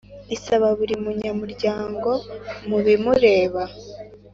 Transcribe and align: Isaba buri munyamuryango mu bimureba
Isaba 0.35 0.67
buri 0.77 0.95
munyamuryango 1.03 2.09
mu 2.67 2.77
bimureba 2.85 3.61